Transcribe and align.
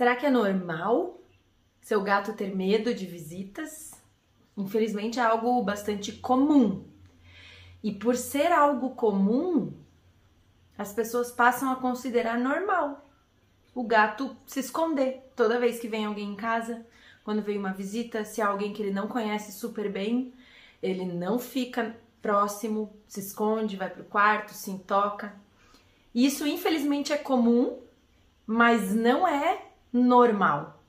Será 0.00 0.16
que 0.16 0.24
é 0.24 0.30
normal 0.30 1.20
seu 1.82 2.02
gato 2.02 2.32
ter 2.32 2.56
medo 2.56 2.94
de 2.94 3.04
visitas? 3.04 3.90
Infelizmente 4.56 5.20
é 5.20 5.22
algo 5.22 5.62
bastante 5.62 6.10
comum. 6.10 6.86
E 7.82 7.92
por 7.92 8.16
ser 8.16 8.50
algo 8.50 8.94
comum, 8.94 9.74
as 10.78 10.90
pessoas 10.90 11.30
passam 11.30 11.70
a 11.70 11.76
considerar 11.76 12.38
normal 12.38 13.06
o 13.74 13.84
gato 13.84 14.34
se 14.46 14.60
esconder 14.60 15.20
toda 15.36 15.60
vez 15.60 15.78
que 15.78 15.86
vem 15.86 16.06
alguém 16.06 16.32
em 16.32 16.34
casa, 16.34 16.86
quando 17.22 17.42
vem 17.42 17.58
uma 17.58 17.74
visita, 17.74 18.24
se 18.24 18.40
há 18.40 18.46
alguém 18.46 18.72
que 18.72 18.82
ele 18.82 18.94
não 18.94 19.06
conhece 19.06 19.52
super 19.52 19.92
bem, 19.92 20.32
ele 20.82 21.04
não 21.04 21.38
fica 21.38 21.94
próximo, 22.22 22.90
se 23.06 23.20
esconde, 23.20 23.76
vai 23.76 23.90
pro 23.90 24.04
quarto, 24.04 24.54
se 24.54 24.70
intoca. 24.70 25.34
Isso 26.14 26.46
infelizmente 26.46 27.12
é 27.12 27.18
comum, 27.18 27.82
mas 28.46 28.94
não 28.94 29.28
é 29.28 29.68
normal. 29.92 30.82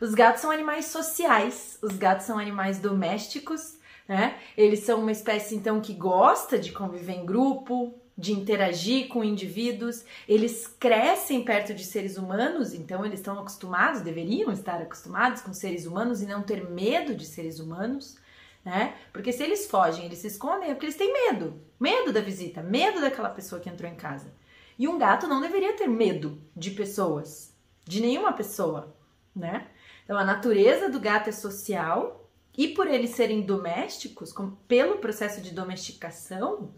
Os 0.00 0.14
gatos 0.14 0.40
são 0.40 0.50
animais 0.50 0.86
sociais, 0.86 1.78
os 1.82 1.96
gatos 1.96 2.26
são 2.26 2.38
animais 2.38 2.78
domésticos, 2.78 3.78
né? 4.08 4.38
Eles 4.56 4.80
são 4.80 5.00
uma 5.00 5.12
espécie 5.12 5.54
então 5.54 5.80
que 5.80 5.92
gosta 5.92 6.58
de 6.58 6.72
conviver 6.72 7.12
em 7.12 7.26
grupo, 7.26 7.94
de 8.20 8.32
interagir 8.32 9.08
com 9.08 9.24
indivíduos, 9.24 10.04
eles 10.28 10.66
crescem 10.66 11.42
perto 11.42 11.72
de 11.72 11.84
seres 11.84 12.18
humanos, 12.18 12.74
então 12.74 13.04
eles 13.04 13.20
estão 13.20 13.38
acostumados, 13.38 14.02
deveriam 14.02 14.52
estar 14.52 14.80
acostumados 14.82 15.40
com 15.40 15.54
seres 15.54 15.86
humanos 15.86 16.20
e 16.20 16.26
não 16.26 16.42
ter 16.42 16.68
medo 16.68 17.14
de 17.14 17.24
seres 17.24 17.60
humanos, 17.60 18.18
né? 18.62 18.94
Porque 19.10 19.32
se 19.32 19.42
eles 19.42 19.66
fogem, 19.66 20.04
eles 20.04 20.18
se 20.18 20.26
escondem, 20.26 20.70
é 20.70 20.74
porque 20.74 20.86
eles 20.86 20.96
têm 20.96 21.12
medo, 21.12 21.58
medo 21.78 22.12
da 22.12 22.20
visita, 22.20 22.62
medo 22.62 23.00
daquela 23.00 23.30
pessoa 23.30 23.60
que 23.60 23.70
entrou 23.70 23.90
em 23.90 23.96
casa. 23.96 24.30
E 24.78 24.86
um 24.86 24.98
gato 24.98 25.26
não 25.26 25.40
deveria 25.40 25.72
ter 25.74 25.86
medo 25.86 26.38
de 26.54 26.72
pessoas, 26.72 27.49
de 27.90 28.00
nenhuma 28.00 28.32
pessoa, 28.32 28.94
né? 29.34 29.66
Então 30.04 30.16
a 30.16 30.24
natureza 30.24 30.88
do 30.88 31.00
gato 31.00 31.28
é 31.28 31.32
social 31.32 32.30
e 32.56 32.68
por 32.68 32.86
eles 32.86 33.10
serem 33.10 33.42
domésticos, 33.42 34.32
com, 34.32 34.52
pelo 34.68 34.98
processo 34.98 35.40
de 35.40 35.52
domesticação, 35.52 36.72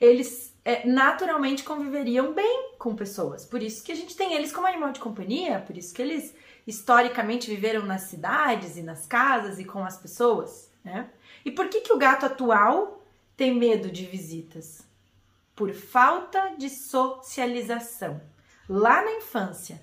eles 0.00 0.56
é, 0.64 0.86
naturalmente 0.86 1.64
conviveriam 1.64 2.32
bem 2.32 2.74
com 2.78 2.94
pessoas. 2.94 3.44
Por 3.44 3.60
isso 3.60 3.82
que 3.82 3.90
a 3.90 3.94
gente 3.96 4.16
tem 4.16 4.34
eles 4.34 4.52
como 4.52 4.68
animal 4.68 4.92
de 4.92 5.00
companhia, 5.00 5.58
por 5.60 5.76
isso 5.76 5.92
que 5.92 6.02
eles 6.02 6.32
historicamente 6.64 7.50
viveram 7.50 7.84
nas 7.84 8.02
cidades 8.02 8.76
e 8.76 8.82
nas 8.82 9.04
casas 9.04 9.58
e 9.58 9.64
com 9.64 9.84
as 9.84 9.98
pessoas, 9.98 10.70
né? 10.84 11.10
E 11.44 11.50
por 11.50 11.68
que, 11.68 11.80
que 11.80 11.92
o 11.92 11.98
gato 11.98 12.24
atual 12.24 13.04
tem 13.36 13.52
medo 13.52 13.90
de 13.90 14.06
visitas? 14.06 14.86
Por 15.56 15.72
falta 15.72 16.54
de 16.56 16.70
socialização. 16.70 18.20
Lá 18.68 19.04
na 19.04 19.12
infância, 19.12 19.82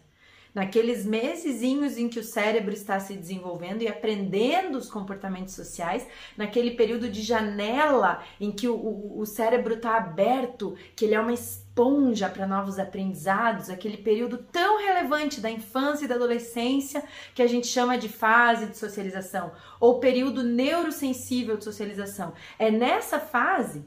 naqueles 0.53 1.05
mesezinhos 1.05 1.97
em 1.97 2.09
que 2.09 2.19
o 2.19 2.23
cérebro 2.23 2.73
está 2.73 2.99
se 2.99 3.13
desenvolvendo 3.13 3.81
e 3.81 3.87
aprendendo 3.87 4.77
os 4.77 4.89
comportamentos 4.89 5.53
sociais, 5.53 6.07
naquele 6.35 6.71
período 6.71 7.09
de 7.09 7.21
janela 7.21 8.23
em 8.39 8.51
que 8.51 8.67
o, 8.67 8.75
o, 8.75 9.19
o 9.19 9.25
cérebro 9.25 9.75
está 9.75 9.97
aberto, 9.97 10.75
que 10.95 11.05
ele 11.05 11.15
é 11.15 11.19
uma 11.19 11.33
esponja 11.33 12.27
para 12.27 12.47
novos 12.47 12.79
aprendizados, 12.79 13.69
aquele 13.69 13.97
período 13.97 14.37
tão 14.37 14.79
relevante 14.79 15.39
da 15.39 15.49
infância 15.49 16.05
e 16.05 16.07
da 16.07 16.15
adolescência 16.15 17.03
que 17.33 17.41
a 17.41 17.47
gente 17.47 17.67
chama 17.67 17.97
de 17.97 18.09
fase 18.09 18.67
de 18.67 18.77
socialização 18.77 19.51
ou 19.79 19.99
período 19.99 20.43
neurosensível 20.43 21.57
de 21.57 21.63
socialização. 21.63 22.33
É 22.57 22.69
nessa 22.69 23.19
fase 23.19 23.85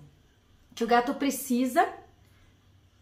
que 0.74 0.84
o 0.84 0.86
gato 0.86 1.14
precisa 1.14 1.86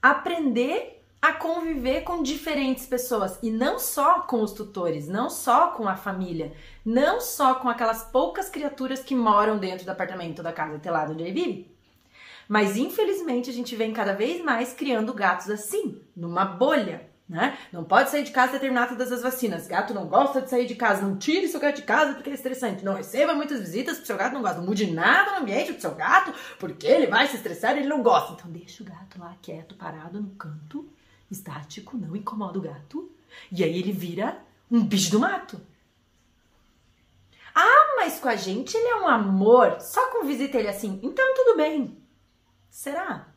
aprender 0.02 0.99
a 1.22 1.32
conviver 1.32 2.00
com 2.02 2.22
diferentes 2.22 2.86
pessoas 2.86 3.38
e 3.42 3.50
não 3.50 3.78
só 3.78 4.20
com 4.20 4.40
os 4.40 4.52
tutores, 4.52 5.06
não 5.06 5.28
só 5.28 5.68
com 5.68 5.86
a 5.86 5.94
família, 5.94 6.52
não 6.84 7.20
só 7.20 7.54
com 7.56 7.68
aquelas 7.68 8.04
poucas 8.04 8.48
criaturas 8.48 9.00
que 9.00 9.14
moram 9.14 9.58
dentro 9.58 9.84
do 9.84 9.90
apartamento, 9.90 10.42
da 10.42 10.52
casa 10.52 10.78
telada 10.78 11.12
onde 11.12 11.22
ele 11.22 11.32
vive. 11.32 11.76
Mas 12.48 12.76
infelizmente 12.76 13.50
a 13.50 13.52
gente 13.52 13.76
vem 13.76 13.92
cada 13.92 14.14
vez 14.14 14.42
mais 14.42 14.72
criando 14.72 15.12
gatos 15.12 15.50
assim, 15.50 16.00
numa 16.16 16.44
bolha, 16.44 17.08
né? 17.28 17.56
Não 17.70 17.84
pode 17.84 18.10
sair 18.10 18.24
de 18.24 18.32
casa 18.32 18.48
até 18.48 18.58
terminar 18.58 18.88
todas 18.88 19.12
as 19.12 19.22
vacinas. 19.22 19.68
Gato 19.68 19.94
não 19.94 20.08
gosta 20.08 20.42
de 20.42 20.50
sair 20.50 20.66
de 20.66 20.74
casa. 20.74 21.06
Não 21.06 21.16
tire 21.16 21.46
seu 21.46 21.60
gato 21.60 21.76
de 21.76 21.82
casa 21.82 22.14
porque 22.14 22.30
é 22.30 22.34
estressante. 22.34 22.84
Não 22.84 22.94
receba 22.94 23.34
muitas 23.34 23.60
visitas 23.60 23.94
porque 23.94 24.08
seu 24.08 24.16
gato 24.16 24.32
não 24.32 24.42
gosta. 24.42 24.58
Não 24.58 24.66
mude 24.66 24.90
nada 24.90 25.36
no 25.36 25.42
ambiente 25.42 25.72
do 25.72 25.80
seu 25.80 25.94
gato 25.94 26.34
porque 26.58 26.88
ele 26.88 27.06
vai 27.06 27.28
se 27.28 27.36
estressar 27.36 27.76
e 27.76 27.80
ele 27.80 27.88
não 27.88 28.02
gosta. 28.02 28.32
Então 28.32 28.50
deixa 28.50 28.82
o 28.82 28.86
gato 28.86 29.20
lá 29.20 29.36
quieto, 29.40 29.76
parado 29.76 30.20
no 30.20 30.30
canto 30.30 30.90
estático, 31.30 31.96
não 31.96 32.16
incomoda 32.16 32.58
o 32.58 32.62
gato. 32.62 33.10
E 33.50 33.62
aí 33.62 33.78
ele 33.78 33.92
vira 33.92 34.42
um 34.70 34.84
bicho 34.84 35.10
do 35.10 35.20
mato. 35.20 35.60
Ah, 37.54 37.94
mas 37.96 38.18
com 38.20 38.28
a 38.28 38.36
gente 38.36 38.76
ele 38.76 38.88
é 38.88 38.96
um 38.96 39.08
amor. 39.08 39.80
Só 39.80 40.10
com 40.10 40.24
visita 40.24 40.58
ele 40.58 40.68
assim. 40.68 41.00
Então 41.02 41.34
tudo 41.34 41.56
bem. 41.56 41.98
Será? 42.68 43.32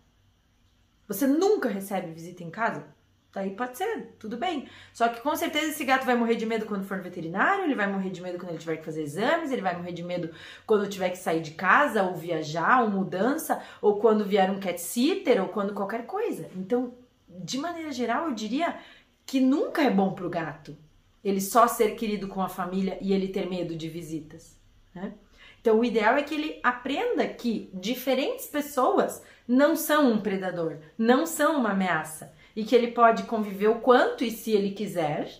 Você 1.07 1.27
nunca 1.27 1.69
recebe 1.69 2.11
visita 2.13 2.43
em 2.43 2.49
casa? 2.49 2.87
Daí 3.33 3.49
pode 3.55 3.75
ser, 3.75 4.15
tudo 4.19 4.37
bem. 4.37 4.69
Só 4.93 5.09
que 5.09 5.19
com 5.19 5.35
certeza 5.35 5.65
esse 5.65 5.83
gato 5.83 6.05
vai 6.05 6.15
morrer 6.15 6.35
de 6.35 6.45
medo 6.45 6.67
quando 6.67 6.85
for 6.85 6.97
no 6.97 7.03
veterinário, 7.03 7.63
ele 7.63 7.73
vai 7.73 7.87
morrer 7.87 8.11
de 8.11 8.21
medo 8.21 8.37
quando 8.37 8.49
ele 8.51 8.59
tiver 8.59 8.77
que 8.77 8.85
fazer 8.85 9.01
exames, 9.01 9.51
ele 9.51 9.61
vai 9.61 9.75
morrer 9.75 9.91
de 9.91 10.03
medo 10.03 10.29
quando 10.67 10.87
tiver 10.87 11.09
que 11.09 11.17
sair 11.17 11.41
de 11.41 11.51
casa, 11.51 12.03
ou 12.03 12.13
viajar, 12.13 12.83
ou 12.83 12.91
mudança, 12.91 13.59
ou 13.81 13.99
quando 13.99 14.23
vier 14.23 14.51
um 14.51 14.59
cat 14.59 14.79
sitter, 14.79 15.41
ou 15.41 15.49
quando 15.49 15.73
qualquer 15.73 16.05
coisa. 16.05 16.47
Então, 16.55 16.93
de 17.39 17.57
maneira 17.57 17.91
geral, 17.91 18.27
eu 18.27 18.33
diria 18.33 18.77
que 19.25 19.39
nunca 19.39 19.81
é 19.81 19.89
bom 19.89 20.13
para 20.13 20.25
o 20.25 20.29
gato 20.29 20.77
ele 21.23 21.39
só 21.39 21.67
ser 21.67 21.95
querido 21.95 22.27
com 22.27 22.41
a 22.41 22.49
família 22.49 22.97
e 22.99 23.13
ele 23.13 23.29
ter 23.29 23.49
medo 23.49 23.75
de 23.75 23.87
visitas. 23.87 24.59
Né? 24.93 25.13
Então, 25.61 25.79
o 25.79 25.85
ideal 25.85 26.17
é 26.17 26.23
que 26.23 26.35
ele 26.35 26.59
aprenda 26.61 27.25
que 27.25 27.69
diferentes 27.73 28.47
pessoas 28.47 29.23
não 29.47 29.75
são 29.75 30.11
um 30.11 30.19
predador, 30.19 30.79
não 30.97 31.25
são 31.25 31.57
uma 31.57 31.71
ameaça 31.71 32.33
e 32.55 32.65
que 32.65 32.75
ele 32.75 32.91
pode 32.91 33.23
conviver 33.23 33.69
o 33.69 33.79
quanto 33.79 34.23
e 34.23 34.31
se 34.31 34.51
ele 34.51 34.71
quiser, 34.71 35.31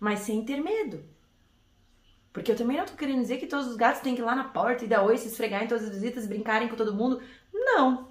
mas 0.00 0.20
sem 0.20 0.44
ter 0.44 0.60
medo. 0.60 1.04
Porque 2.32 2.50
eu 2.50 2.56
também 2.56 2.76
não 2.76 2.84
tô 2.84 2.94
querendo 2.94 3.20
dizer 3.20 3.38
que 3.38 3.46
todos 3.46 3.68
os 3.68 3.76
gatos 3.76 4.02
têm 4.02 4.14
que 4.14 4.20
ir 4.20 4.24
lá 4.24 4.34
na 4.34 4.44
porta 4.44 4.84
e 4.84 4.88
dar 4.88 5.02
oi, 5.02 5.16
se 5.16 5.28
esfregar 5.28 5.62
em 5.62 5.68
todas 5.68 5.84
as 5.84 5.90
visitas, 5.90 6.26
brincarem 6.26 6.68
com 6.68 6.76
todo 6.76 6.94
mundo. 6.94 7.22
Não. 7.52 8.08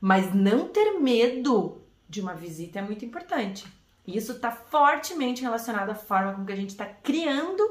Mas 0.00 0.32
não 0.32 0.68
ter 0.68 0.98
medo 0.98 1.79
de 2.10 2.20
uma 2.20 2.34
visita 2.34 2.80
é 2.80 2.82
muito 2.82 3.04
importante. 3.04 3.64
E 4.04 4.16
isso 4.16 4.32
está 4.32 4.50
fortemente 4.50 5.42
relacionado 5.42 5.90
à 5.90 5.94
forma 5.94 6.34
com 6.34 6.44
que 6.44 6.52
a 6.52 6.56
gente 6.56 6.70
está 6.70 6.84
criando 6.84 7.62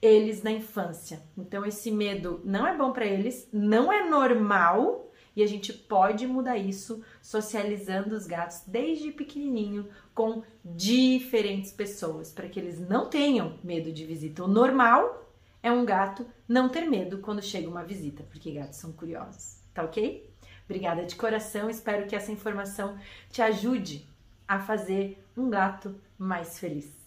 eles 0.00 0.42
na 0.42 0.52
infância. 0.52 1.20
Então, 1.36 1.66
esse 1.66 1.90
medo 1.90 2.40
não 2.44 2.66
é 2.66 2.76
bom 2.76 2.92
para 2.92 3.04
eles, 3.04 3.48
não 3.52 3.92
é 3.92 4.08
normal 4.08 5.10
e 5.34 5.42
a 5.42 5.46
gente 5.46 5.72
pode 5.72 6.26
mudar 6.26 6.58
isso 6.58 7.02
socializando 7.20 8.14
os 8.14 8.26
gatos 8.26 8.62
desde 8.66 9.10
pequenininho 9.10 9.88
com 10.14 10.42
diferentes 10.64 11.72
pessoas, 11.72 12.30
para 12.30 12.48
que 12.48 12.60
eles 12.60 12.78
não 12.78 13.08
tenham 13.08 13.58
medo 13.64 13.90
de 13.90 14.04
visita. 14.04 14.44
O 14.44 14.48
normal 14.48 15.26
é 15.62 15.72
um 15.72 15.84
gato 15.84 16.26
não 16.46 16.68
ter 16.68 16.82
medo 16.82 17.18
quando 17.18 17.42
chega 17.42 17.68
uma 17.68 17.84
visita, 17.84 18.22
porque 18.24 18.52
gatos 18.52 18.76
são 18.76 18.92
curiosos, 18.92 19.62
tá 19.72 19.82
ok? 19.82 20.28
Obrigada 20.64 21.04
de 21.04 21.16
coração, 21.16 21.68
espero 21.68 22.06
que 22.06 22.16
essa 22.16 22.32
informação 22.32 22.96
te 23.30 23.42
ajude 23.42 24.06
a 24.46 24.58
fazer 24.58 25.22
um 25.36 25.50
gato 25.50 25.94
mais 26.18 26.58
feliz. 26.58 27.01